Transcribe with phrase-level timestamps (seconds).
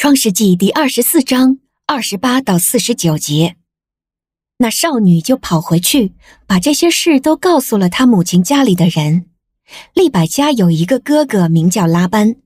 [0.00, 3.56] 创世纪第二十四章二十八到四十九节，
[4.56, 6.14] 那少女就跑回去，
[6.46, 9.26] 把这些事都告诉了她母亲家里的人。
[9.92, 12.36] 利百家有一个哥哥名叫拉班，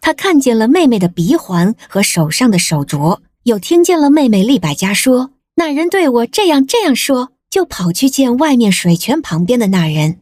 [0.00, 10.20] 他看见了妹妹的鼻环和手上的手镯，又听见了妹妹利百家说：“那人对我这样这样说。”就跑去见外面水泉旁边的那人。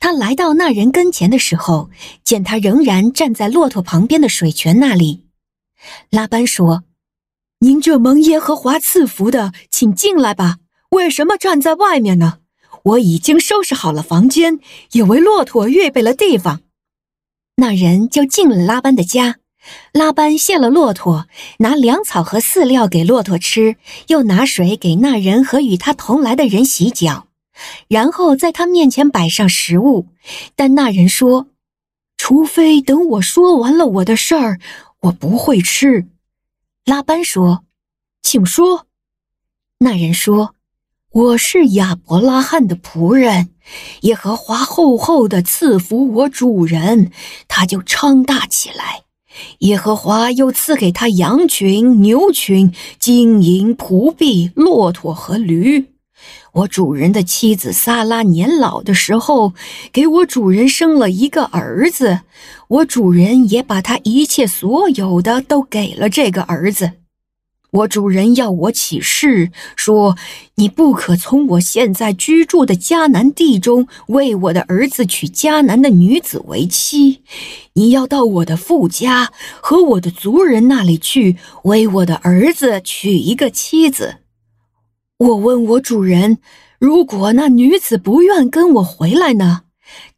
[0.00, 1.88] 他来到那人跟前的时候，
[2.24, 5.22] 见他仍然站在骆驼旁边的水泉那里。
[6.10, 6.84] 拉班说
[7.60, 10.56] ：“您这蒙耶和华赐福的，请进来吧。
[10.90, 12.38] 为什么站在外面呢？
[12.82, 14.60] 我已经收拾好了房间，
[14.92, 16.60] 也为骆驼预备了地方。”
[17.56, 19.36] 那人就进了拉班的家。
[19.92, 21.26] 拉班卸了骆驼，
[21.58, 27.26] 拿粮草和饲料给骆驼吃，又拿水给那人和与他同来的人洗脚，
[27.88, 30.06] 然后在他面前摆上食物。
[30.54, 31.48] 但那人说
[32.16, 34.60] ：“除非等我说完了我的事儿。”
[35.02, 36.06] 我不会吃。
[36.84, 37.64] 拉班说
[38.22, 38.86] ：“请说。”
[39.78, 40.54] 那人说
[41.10, 43.50] ：“我是亚伯拉罕的仆人，
[44.02, 47.10] 耶和华厚厚的赐福我主人，
[47.48, 49.04] 他就昌大起来。
[49.58, 55.92] 耶和华又赐给他羊群、牛群、金银、仆婢、骆驼和驴。”
[56.56, 59.52] 我主人的妻子撒拉年老的时候，
[59.92, 62.20] 给我主人生了一个儿子。
[62.68, 66.92] 我主人也把他一切所有的都给了这个儿子。
[67.72, 70.16] 我主人要我起誓说：
[70.54, 77.22] 你不可从我现在居住的迦南地中为我的儿子娶迦南的女子为妻。
[77.74, 84.16] 你要到我的父家和我的族人那里去，为我的儿子娶一个妻子。
[85.18, 86.38] 我问我主人
[86.78, 89.62] ：“如果那女子不愿跟我回来呢？”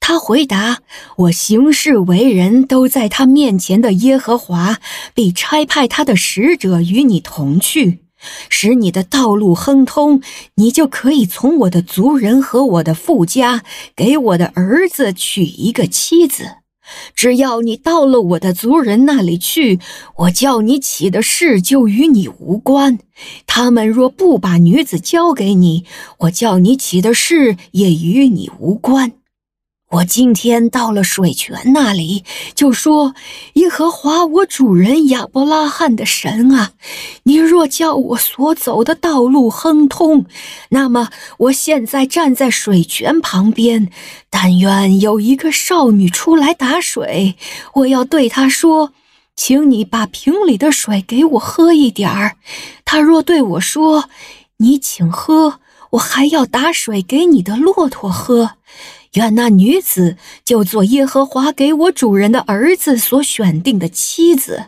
[0.00, 0.80] 他回答
[1.16, 4.78] ：“我行事为人都在他面前的耶和华
[5.14, 8.00] 必差派他的使者与你同去，
[8.48, 10.20] 使你的道路亨通，
[10.56, 13.62] 你就可以从我的族人和我的父家
[13.94, 16.56] 给我的儿子娶一个妻子。”
[17.14, 19.78] 只要你到了我的族人那里去，
[20.16, 22.98] 我叫你起的誓就与你无关。
[23.46, 25.84] 他们若不把女子交给你，
[26.18, 29.12] 我叫你起的誓也与你无关。
[29.90, 32.22] 我今天到了水泉那里，
[32.54, 33.14] 就说
[33.54, 36.72] ：“耶和华我主人亚伯拉罕的神啊，
[37.22, 40.26] 你若叫我所走的道路亨通，
[40.68, 43.90] 那么我现在站在水泉旁边，
[44.28, 47.36] 但愿有一个少女出来打水，
[47.72, 48.92] 我要对她说，
[49.34, 52.36] 请你把瓶里的水给我喝一点儿。
[52.84, 54.10] 她若对我说，
[54.58, 55.60] 你请喝，
[55.92, 58.50] 我还要打水给你的骆驼喝。”
[59.14, 64.66] 愿那女子就做耶和华给我主人的儿子所选定的妻子。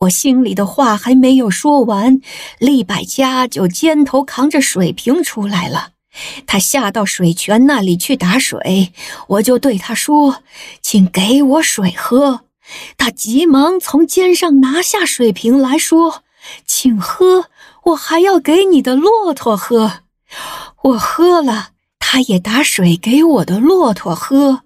[0.00, 2.20] 我心里的话还没有说完，
[2.58, 5.90] 利百加就肩头扛着水瓶出来了。
[6.46, 8.92] 他下到水泉那里去打水，
[9.28, 10.42] 我就对他说
[10.82, 12.42] ：“请给我水喝。”
[12.96, 16.22] 他急忙从肩上拿下水瓶来说
[16.66, 17.46] ：“请喝，
[17.86, 20.02] 我还要给你的骆驼喝。”
[20.82, 21.70] 我喝了。
[22.14, 24.60] 他也打水给我的骆驼喝，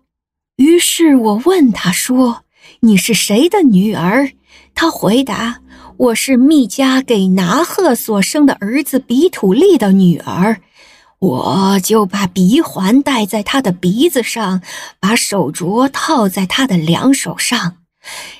[0.57, 2.45] 于是我问他说
[2.81, 4.33] ：“你是谁的女儿？”
[4.77, 5.61] 他回答
[5.97, 10.61] ：“我是密迦给拿鹤所生的儿子比土利的女儿。”
[11.21, 14.61] 我就把鼻环戴在他的鼻子上，
[15.01, 17.78] 把手镯套在他的两手上。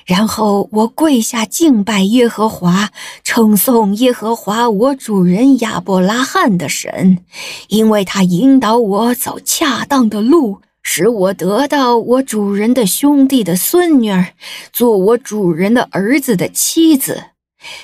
[0.05, 2.89] 然后我跪下敬拜耶和华，
[3.23, 7.19] 称颂耶和华我主人亚伯拉罕的神，
[7.67, 14.33] 因为他引导我走恰当的路，使我得到我主人的兄弟的孙女儿，
[14.73, 17.25] 做我主人的儿子的妻子。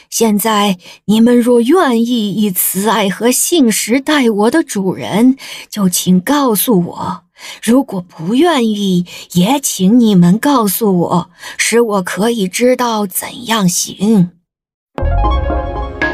[0.10, 5.36] 现在你们若愿意以慈爱和信实待我的主人，
[5.70, 7.25] 就请告诉我。
[7.62, 14.32] 如果不愿意，也请你们告诉我，使我可以知道怎样行。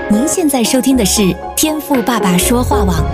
[0.09, 3.05] 您现在收听的是天赋爸爸说话网。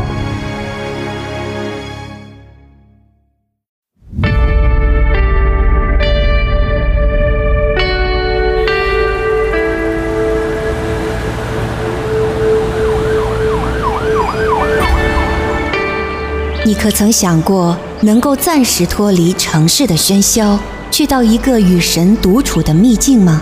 [16.65, 20.59] 你可曾想过，能够暂时脱离城市的喧嚣，
[20.91, 23.41] 去到一个与神独处的秘境吗？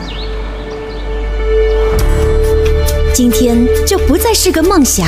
[3.13, 5.07] 今天就不再是个梦想，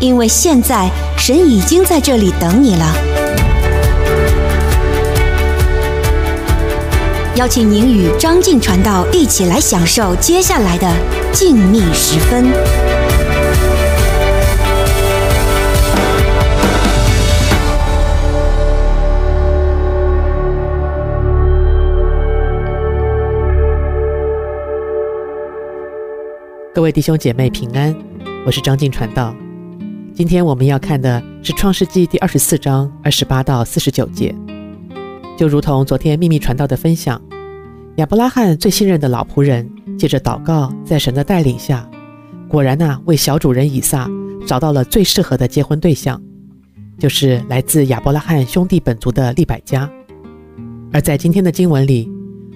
[0.00, 2.94] 因为现在神已经在这里等你了。
[7.36, 10.90] 邀请您与张静传道一起来享受接下来的
[11.32, 12.46] 静谧时分。
[26.74, 27.96] 各位弟兄姐妹平安，
[28.46, 29.34] 我是张静传道。
[30.14, 34.34] 今天我们要看的是创世纪第二十四章二十八到四十九节。
[35.36, 37.20] 就如同昨天秘密传道的分享，
[37.96, 39.68] 亚伯拉罕最信任的老仆人，
[39.98, 41.88] 借着祷告，在神的带领下，
[42.48, 44.08] 果然呐、为小主人以撒
[44.46, 46.20] 找到了最适合的结婚对象，
[46.98, 49.90] 就是来自亚伯拉罕兄弟本族的利百加。
[50.92, 52.08] 而在今天的经文里，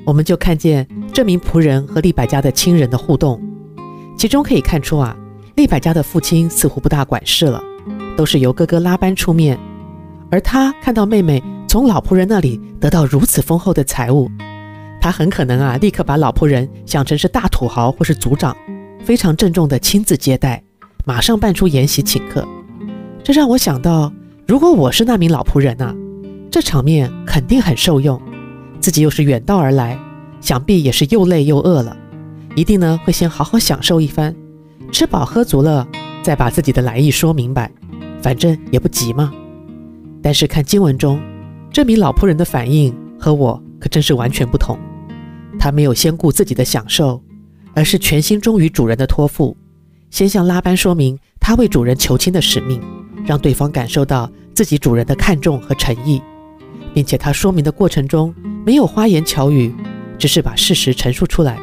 [0.05, 3.41] 我们就看见这名仆人和利百加的亲人的互动，
[4.17, 5.17] 其中可以看出啊，
[5.57, 7.63] 利百加的父亲似乎不大管事了，
[8.17, 9.59] 都是由哥哥拉班出面，
[10.31, 11.43] 而他看到妹妹。
[11.69, 14.31] 从老仆人那里得到如此丰厚的财物，
[15.01, 18.55] 他很可能啊，立刻把老仆人想成是大土豪或是族长，
[19.03, 20.63] 非常郑重地亲自接待，
[21.07, 22.47] 马上办出筵席请客。
[23.25, 24.13] 这让我想到，
[24.47, 25.97] 如果我是那名老仆人啊，
[26.51, 28.21] 这场面肯定很受用。
[28.79, 29.99] 自己又是远道而来，
[30.43, 31.97] 想必也是又累又饿了，
[32.55, 34.35] 一定呢会先好好享受一番，
[34.91, 35.87] 吃饱喝足了，
[36.23, 37.71] 再把自己的来意说明白，
[38.21, 39.33] 反正也不急嘛。
[40.23, 41.21] 但是看经文中。
[41.75, 44.79] 这名老仆人的反应和我可真是完全不同。
[45.59, 47.23] 他没有先顾自己的享受，
[47.73, 49.57] 而是全心忠于主人的托付，
[50.11, 52.79] 先向拉班说明他为主人求亲的使命，
[53.25, 56.21] 让对方感受到自己主人的看重和诚意，
[56.93, 58.35] 并且他说明的过程中
[58.67, 59.75] 没有花言巧语，
[60.19, 61.59] 只是把事实陈述出来，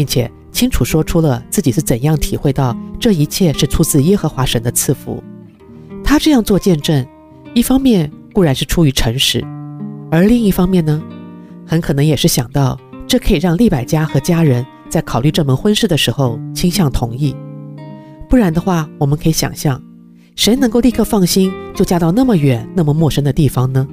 [0.00, 5.22] 并且清楚说出了自己是怎样体会到这一切是出自耶和华神的赐福。
[6.02, 7.06] 他这样做见证，
[7.52, 8.10] 一方面。
[8.32, 9.44] 固然是出于诚实，
[10.08, 11.02] 而另一方面呢，
[11.66, 17.34] 很可能也是想到这可以让利百加和家人在考虑这门婚事的时候倾向同意。
[18.28, 19.82] 不然的话，我们可以想象，
[20.36, 23.86] 谁能够立刻放心就嫁到那么远、那么陌生的地方呢？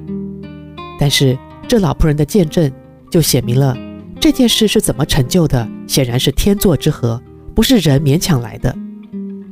[1.00, 2.72] 但是这老仆人的见证
[3.10, 3.76] 就写明了
[4.20, 7.22] 这件事是怎么成就的，显然是天作之合，
[7.54, 8.74] 不是人勉强来的。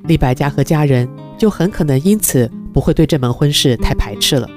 [0.05, 1.09] 李百家和家人
[1.39, 4.49] 就很可能因此不会对这门婚事太排斥了。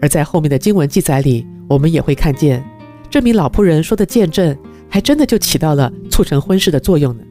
[0.00, 2.62] 而在后面的经文记载里，我们也会看见，
[3.08, 4.56] 这名老仆人说的见证，
[4.88, 7.22] 还真的就起到了促成婚事的作用呢。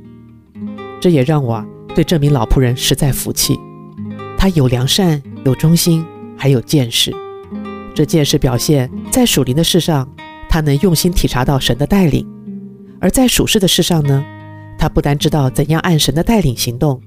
[1.00, 1.64] 这也让我
[1.94, 3.58] 对这名老仆人实在服气。
[4.38, 6.04] 他有良善，有忠心，
[6.36, 7.14] 还有见识。
[7.94, 10.08] 这见识表现在属灵的事上，
[10.52, 12.26] 他能用心体察到神的带领；
[13.00, 14.22] 而在属世的事上呢，
[14.78, 17.02] 他不单知道怎样按神的带领行动，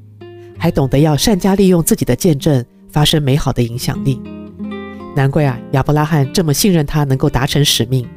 [0.56, 4.18] 还懂得要善加利用自己的见证，发生美好的影响力。
[5.14, 8.08] 难怪啊，亚伯拉罕这么信任他能够达成使命，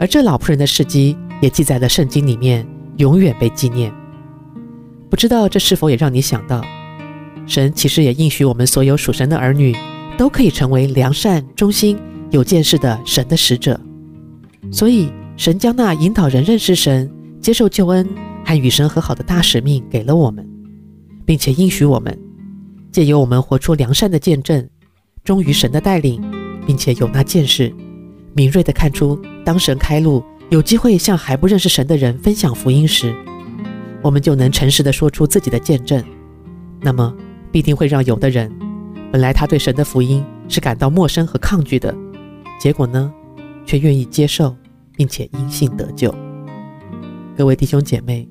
[0.00, 2.66] 而这老仆人的事迹也记在了圣经里面，
[2.96, 3.94] 永远被纪念。
[5.08, 6.60] 不知道这是否也让你想到，
[7.46, 9.76] 神其实也应许我们所有属神的儿女，
[10.18, 11.96] 都可以成为良善、忠心、
[12.32, 13.80] 有见识的神的使者。
[14.70, 17.10] 所以，神将那引导人认识神、
[17.40, 18.08] 接受救恩
[18.44, 20.46] 和与神和好的大使命给了我们，
[21.24, 22.18] 并且应许我们，
[22.90, 24.66] 借由我们活出良善的见证。
[25.24, 26.22] 忠于神的带领，
[26.66, 27.74] 并且有那见识，
[28.32, 33.12] 敏锐地看出，当神开路，有机会向还不认识神的人分享福音时，
[34.02, 36.00] 我们就能诚实地说出自己的见证。
[36.80, 37.12] 那么，
[37.50, 38.52] 必定会让有的人，
[39.10, 41.92] 本来他对神的福音是感到陌生和抗拒的，
[42.60, 43.12] 结果呢，
[43.66, 44.56] 却愿意接受，
[44.96, 46.14] 并且因信得救。
[47.36, 48.26] 各位弟兄姐妹，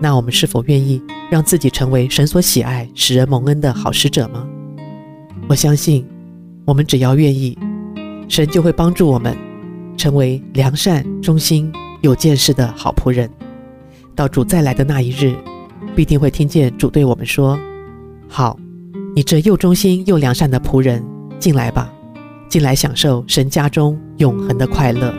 [0.00, 1.00] 那我们是否愿意
[1.30, 4.46] 让自己成为神所喜爱、使人蒙恩的好使者吗？
[5.48, 6.06] 我相信。
[6.66, 7.58] 我们只要愿意，
[8.26, 9.36] 神就会帮助我们
[9.98, 13.28] 成为良善、忠心、有见识的好仆人。
[14.14, 15.36] 到主再来的那一日，
[15.94, 17.60] 必定会听见主对我们说
[18.26, 18.58] ：“好，
[19.14, 21.04] 你这又忠心又良善的仆人，
[21.38, 21.92] 进来吧，
[22.48, 25.12] 进来享受神家中永恒的快乐。”